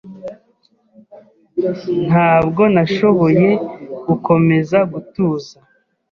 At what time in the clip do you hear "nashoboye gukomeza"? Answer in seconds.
2.73-4.77